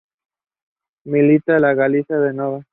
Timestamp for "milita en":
1.05-1.77